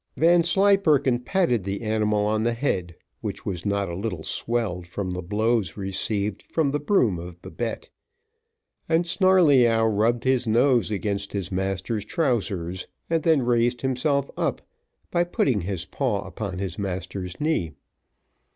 Vanslyperken 0.17 1.19
patted 1.19 1.63
the 1.63 1.83
animal 1.83 2.25
on 2.25 2.41
the 2.41 2.53
head, 2.55 2.95
which 3.19 3.45
was 3.45 3.67
not 3.67 3.87
a 3.87 3.93
little 3.95 4.23
swelled 4.23 4.87
from 4.87 5.11
the 5.11 5.21
blows 5.21 5.77
received 5.77 6.41
from 6.41 6.71
the 6.71 6.79
broom 6.79 7.19
of 7.19 7.39
Babette, 7.43 7.87
and 8.89 9.05
Snarleyyow 9.05 9.85
rubbed 9.85 10.23
his 10.23 10.47
nose 10.47 10.89
against 10.89 11.33
his 11.33 11.51
master's 11.51 12.03
trousers, 12.03 12.87
and 13.11 13.21
then 13.21 13.43
raised 13.43 13.81
himself 13.81 14.31
up, 14.35 14.63
by 15.11 15.23
putting 15.23 15.61
his 15.61 15.85
paw 15.85 16.21
upon 16.25 16.57
his 16.57 16.79
master's 16.79 17.39
knee. 17.39 17.73